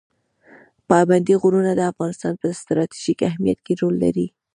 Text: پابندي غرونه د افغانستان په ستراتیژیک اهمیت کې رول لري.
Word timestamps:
پابندي 0.89 1.35
غرونه 1.41 1.71
د 1.75 1.81
افغانستان 1.91 2.33
په 2.41 2.47
ستراتیژیک 2.59 3.19
اهمیت 3.29 3.59
کې 3.65 3.73
رول 3.81 3.95
لري. 4.03 4.27